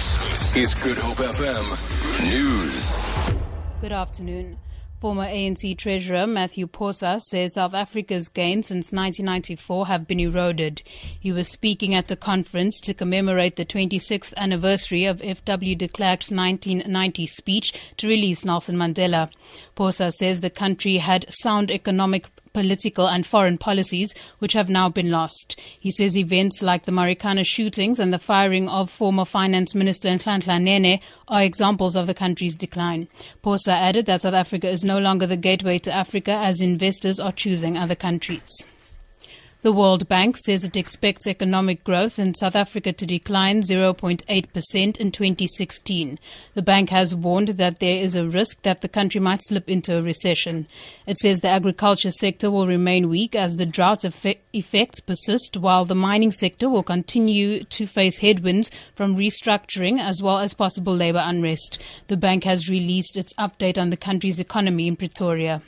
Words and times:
This 0.00 0.56
is 0.56 0.74
Good 0.76 0.96
Hope 0.96 1.18
FM 1.18 2.30
News. 2.32 2.96
Good 3.82 3.92
afternoon. 3.92 4.56
Former 4.98 5.26
ANC 5.26 5.76
Treasurer 5.76 6.26
Matthews 6.26 6.70
Phosa 6.72 7.20
says 7.20 7.52
South 7.52 7.74
Africa's 7.74 8.28
gains 8.28 8.68
since 8.68 8.92
1994 8.92 9.88
have 9.88 10.08
been 10.08 10.18
eroded. 10.18 10.80
He 11.20 11.32
was 11.32 11.48
speaking 11.48 11.94
at 11.94 12.08
the 12.08 12.16
conference 12.16 12.80
to 12.80 12.94
commemorate 12.94 13.56
the 13.56 13.66
26th 13.66 14.32
anniversary 14.38 15.04
of 15.04 15.20
F.W. 15.22 15.76
de 15.76 15.88
Klerk's 15.88 16.30
1990 16.30 17.26
speech 17.26 17.74
to 17.98 18.08
release 18.08 18.42
Nelson 18.42 18.76
Mandela. 18.76 19.30
Phosa 19.76 20.10
says 20.12 20.40
the 20.40 20.48
country 20.48 20.96
had 20.96 21.26
sound 21.28 21.70
economic 21.70 22.26
political 22.52 23.08
and 23.08 23.26
foreign 23.26 23.58
policies 23.58 24.14
which 24.38 24.52
have 24.52 24.68
now 24.68 24.88
been 24.88 25.10
lost. 25.10 25.58
He 25.78 25.90
says 25.90 26.16
events 26.16 26.62
like 26.62 26.84
the 26.84 26.92
Marikana 26.92 27.46
shootings 27.46 28.00
and 28.00 28.12
the 28.12 28.18
firing 28.18 28.68
of 28.68 28.90
former 28.90 29.24
finance 29.24 29.74
minister 29.74 30.08
Nhlanhla 30.08 30.60
Nene 30.60 31.00
are 31.28 31.42
examples 31.42 31.96
of 31.96 32.06
the 32.06 32.14
country's 32.14 32.56
decline. 32.56 33.08
Phosa 33.42 33.72
added 33.72 34.06
that 34.06 34.22
South 34.22 34.34
Africa 34.34 34.68
is 34.68 34.84
no 34.84 34.98
longer 34.98 35.26
the 35.26 35.36
gateway 35.36 35.78
to 35.78 35.92
Africa 35.92 36.32
as 36.32 36.60
investors 36.60 37.20
are 37.20 37.32
choosing 37.32 37.76
other 37.76 37.94
countries. 37.94 38.64
The 39.62 39.72
World 39.72 40.08
Bank 40.08 40.38
says 40.38 40.64
it 40.64 40.78
expects 40.78 41.26
economic 41.26 41.84
growth 41.84 42.18
in 42.18 42.34
South 42.34 42.56
Africa 42.56 42.94
to 42.94 43.04
decline 43.04 43.60
0.8% 43.60 44.96
in 44.96 45.12
2016. 45.12 46.18
The 46.54 46.62
bank 46.62 46.88
has 46.88 47.14
warned 47.14 47.48
that 47.48 47.78
there 47.78 47.98
is 47.98 48.16
a 48.16 48.26
risk 48.26 48.62
that 48.62 48.80
the 48.80 48.88
country 48.88 49.20
might 49.20 49.44
slip 49.44 49.68
into 49.68 49.98
a 49.98 50.02
recession. 50.02 50.66
It 51.06 51.18
says 51.18 51.40
the 51.40 51.50
agriculture 51.50 52.10
sector 52.10 52.50
will 52.50 52.66
remain 52.66 53.10
weak 53.10 53.34
as 53.34 53.58
the 53.58 53.66
drought 53.66 54.02
effects 54.02 55.00
persist, 55.00 55.58
while 55.58 55.84
the 55.84 55.94
mining 55.94 56.32
sector 56.32 56.70
will 56.70 56.82
continue 56.82 57.62
to 57.64 57.86
face 57.86 58.16
headwinds 58.16 58.70
from 58.94 59.14
restructuring 59.14 60.00
as 60.00 60.22
well 60.22 60.38
as 60.38 60.54
possible 60.54 60.96
labor 60.96 61.22
unrest. 61.22 61.78
The 62.06 62.16
bank 62.16 62.44
has 62.44 62.70
released 62.70 63.18
its 63.18 63.34
update 63.34 63.76
on 63.76 63.90
the 63.90 63.98
country's 63.98 64.40
economy 64.40 64.88
in 64.88 64.96
Pretoria. 64.96 65.60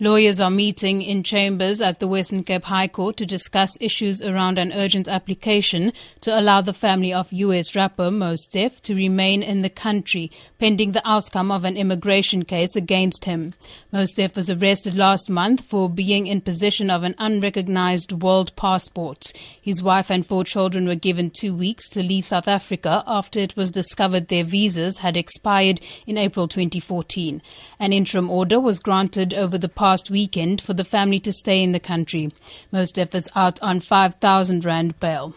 Lawyers 0.00 0.40
are 0.40 0.48
meeting 0.48 1.02
in 1.02 1.24
chambers 1.24 1.80
at 1.80 1.98
the 1.98 2.06
Western 2.06 2.44
Cape 2.44 2.62
High 2.62 2.86
Court 2.86 3.16
to 3.16 3.26
discuss 3.26 3.76
issues 3.80 4.22
around 4.22 4.56
an 4.56 4.72
urgent 4.72 5.08
application 5.08 5.92
to 6.20 6.38
allow 6.38 6.60
the 6.60 6.72
family 6.72 7.12
of 7.12 7.32
US 7.32 7.74
rapper 7.74 8.08
Mos 8.08 8.46
Def 8.46 8.80
to 8.82 8.94
remain 8.94 9.42
in 9.42 9.62
the 9.62 9.68
country 9.68 10.30
pending 10.60 10.92
the 10.92 11.02
outcome 11.04 11.50
of 11.50 11.64
an 11.64 11.76
immigration 11.76 12.44
case 12.44 12.76
against 12.76 13.24
him. 13.24 13.54
Mos 13.90 14.12
Def 14.12 14.36
was 14.36 14.48
arrested 14.48 14.94
last 14.94 15.28
month 15.28 15.64
for 15.64 15.90
being 15.90 16.28
in 16.28 16.42
possession 16.42 16.90
of 16.90 17.02
an 17.02 17.16
unrecognized 17.18 18.12
world 18.22 18.54
passport. 18.54 19.32
His 19.60 19.82
wife 19.82 20.12
and 20.12 20.24
four 20.24 20.44
children 20.44 20.86
were 20.86 20.94
given 20.94 21.28
two 21.28 21.56
weeks 21.56 21.88
to 21.88 22.04
leave 22.04 22.24
South 22.24 22.46
Africa 22.46 23.02
after 23.04 23.40
it 23.40 23.56
was 23.56 23.72
discovered 23.72 24.28
their 24.28 24.44
visas 24.44 24.98
had 24.98 25.16
expired 25.16 25.80
in 26.06 26.16
April 26.16 26.46
2014. 26.46 27.42
An 27.80 27.92
interim 27.92 28.30
order 28.30 28.60
was 28.60 28.78
granted 28.78 29.34
over 29.34 29.58
the 29.58 29.68
past 29.68 29.87
past 29.88 30.10
weekend 30.10 30.60
for 30.60 30.74
the 30.74 30.84
family 30.84 31.18
to 31.18 31.32
stay 31.32 31.62
in 31.62 31.72
the 31.72 31.80
country. 31.80 32.30
Mos 32.70 32.92
is 32.98 33.26
out 33.34 33.58
on 33.62 33.80
5,000 33.80 34.62
Rand 34.62 35.00
bail. 35.00 35.34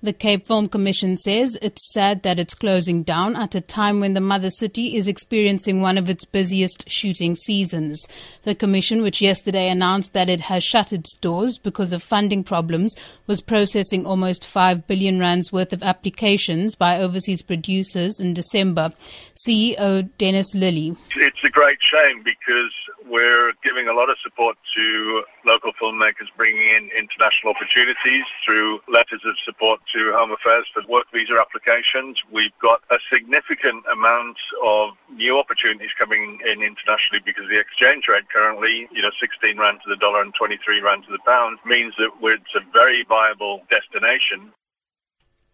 The 0.00 0.12
Cape 0.12 0.46
Film 0.46 0.68
Commission 0.68 1.16
says 1.16 1.58
it's 1.60 1.92
sad 1.92 2.22
that 2.22 2.38
it's 2.38 2.54
closing 2.54 3.02
down 3.02 3.34
at 3.34 3.56
a 3.56 3.60
time 3.60 3.98
when 3.98 4.14
the 4.14 4.20
mother 4.20 4.48
city 4.48 4.96
is 4.96 5.08
experiencing 5.08 5.80
one 5.80 5.98
of 5.98 6.08
its 6.08 6.24
busiest 6.24 6.88
shooting 6.88 7.34
seasons. 7.34 8.06
The 8.44 8.54
commission, 8.54 9.02
which 9.02 9.20
yesterday 9.20 9.68
announced 9.68 10.12
that 10.12 10.30
it 10.30 10.42
has 10.42 10.62
shut 10.62 10.92
its 10.92 11.14
doors 11.14 11.58
because 11.58 11.92
of 11.92 12.00
funding 12.00 12.44
problems, 12.44 12.94
was 13.26 13.40
processing 13.40 14.06
almost 14.06 14.46
5 14.46 14.86
billion 14.86 15.18
rands 15.18 15.52
worth 15.52 15.72
of 15.72 15.82
applications 15.82 16.76
by 16.76 17.00
overseas 17.00 17.42
producers 17.42 18.20
in 18.20 18.34
December. 18.34 18.92
CEO 19.34 20.08
Denis 20.16 20.54
Lillie. 20.54 20.96
It's 21.16 21.42
a 21.42 21.50
great 21.50 21.78
shame 21.82 22.22
because 22.22 22.72
we're 23.08 23.52
giving 23.64 23.88
a 23.88 23.92
lot 23.92 24.10
of 24.10 24.16
support 24.22 24.56
to 24.76 25.22
local 25.44 25.72
filmmakers 25.80 26.28
bringing 26.36 26.68
in 26.68 26.90
international 26.96 27.52
opportunities 27.54 28.24
through 28.44 28.80
letters 28.92 29.22
of 29.24 29.34
support 29.44 29.80
to 29.94 30.12
Home 30.12 30.30
Affairs 30.30 30.66
for 30.72 30.82
work 30.88 31.06
visa 31.12 31.34
applications. 31.40 32.18
We've 32.30 32.56
got 32.60 32.80
a 32.90 32.98
significant 33.12 33.84
amount 33.90 34.36
of 34.64 34.90
new 35.14 35.38
opportunities 35.38 35.90
coming 35.98 36.38
in 36.46 36.62
internationally 36.62 37.22
because 37.24 37.44
the 37.48 37.58
exchange 37.58 38.06
rate 38.08 38.28
currently, 38.28 38.88
you 38.92 39.02
know, 39.02 39.10
16 39.20 39.58
rand 39.58 39.80
to 39.84 39.90
the 39.90 39.96
dollar 39.96 40.22
and 40.22 40.34
23 40.34 40.80
rand 40.80 41.04
to 41.06 41.12
the 41.12 41.22
pound 41.26 41.58
means 41.64 41.94
that 41.98 42.10
it's 42.22 42.54
a 42.54 42.60
very 42.72 43.04
viable 43.08 43.62
destination. 43.70 44.52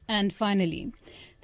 And 0.09 0.33
finally, 0.33 0.93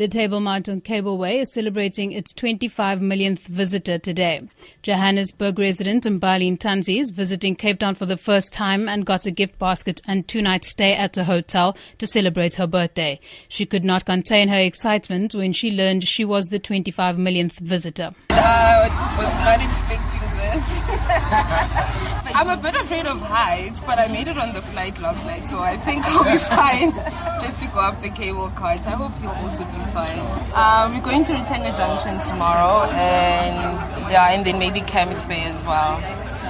the 0.00 0.08
Table 0.08 0.40
Mountain 0.40 0.80
Cableway 0.80 1.42
is 1.42 1.52
celebrating 1.52 2.12
its 2.12 2.32
25 2.32 3.02
millionth 3.02 3.46
visitor 3.46 3.98
today. 3.98 4.48
Johannesburg 4.82 5.58
resident 5.58 6.04
Mbali 6.04 6.56
Tanzi 6.56 6.98
is 6.98 7.10
visiting 7.10 7.54
Cape 7.54 7.80
Town 7.80 7.94
for 7.94 8.06
the 8.06 8.16
first 8.16 8.50
time 8.50 8.88
and 8.88 9.04
got 9.04 9.26
a 9.26 9.30
gift 9.30 9.58
basket 9.58 10.00
and 10.06 10.26
two 10.26 10.40
night 10.40 10.64
stay 10.64 10.94
at 10.94 11.18
a 11.18 11.24
hotel 11.24 11.76
to 11.98 12.06
celebrate 12.06 12.54
her 12.54 12.66
birthday. 12.66 13.20
She 13.50 13.66
could 13.66 13.84
not 13.84 14.06
contain 14.06 14.48
her 14.48 14.60
excitement 14.60 15.34
when 15.34 15.52
she 15.52 15.70
learned 15.70 16.08
she 16.08 16.24
was 16.24 16.46
the 16.46 16.58
25 16.58 17.18
millionth 17.18 17.58
visitor. 17.58 18.12
Uh, 18.30 18.88
I 18.90 19.16
was 19.18 19.34
not 19.44 19.62
expecting 19.62 20.09
this. 20.36 20.64
I'm 22.34 22.48
a 22.48 22.56
bit 22.60 22.74
afraid 22.74 23.06
of 23.06 23.20
heights, 23.20 23.80
but 23.80 23.98
I 23.98 24.08
made 24.08 24.28
it 24.28 24.38
on 24.38 24.52
the 24.52 24.62
flight 24.62 25.00
last 25.00 25.26
night, 25.26 25.46
so 25.46 25.58
I 25.58 25.76
think 25.76 26.04
I'll 26.06 26.24
be 26.24 26.38
fine 26.56 26.92
just 27.40 27.58
to 27.62 27.70
go 27.72 27.80
up 27.80 28.00
the 28.00 28.10
cable 28.10 28.48
cars. 28.50 28.86
I 28.86 28.90
hope 28.90 29.12
you'll 29.22 29.32
also 29.32 29.64
be 29.64 29.82
fine. 29.90 30.18
Um, 30.54 30.94
we're 30.94 31.04
going 31.04 31.24
to 31.24 31.32
Ratanga 31.32 31.76
Junction 31.76 32.18
tomorrow, 32.30 32.90
and 32.92 34.10
yeah, 34.10 34.32
and 34.32 34.44
then 34.44 34.58
maybe 34.58 34.80
Camps 34.80 35.22
Bay 35.22 35.44
as 35.44 35.64
well. 35.64 36.00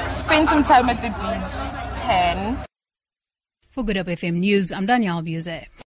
Spend 0.06 0.48
some 0.48 0.62
time 0.62 0.88
at 0.88 1.00
the 1.02 1.08
beach. 1.08 1.70
10. 2.10 2.58
For 3.70 3.84
Good 3.84 3.96
Hope 3.96 4.08
FM 4.08 4.34
News, 4.40 4.72
I'm 4.72 4.84
Danielle 4.86 5.22
Buse. 5.22 5.46